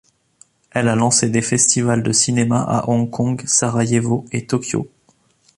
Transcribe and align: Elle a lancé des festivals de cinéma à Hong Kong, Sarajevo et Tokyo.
Elle 0.71 0.87
a 0.87 0.95
lancé 0.95 1.29
des 1.29 1.43
festivals 1.43 2.01
de 2.01 2.11
cinéma 2.11 2.59
à 2.63 2.89
Hong 2.89 3.07
Kong, 3.11 3.43
Sarajevo 3.45 4.25
et 4.31 4.47
Tokyo. 4.47 4.89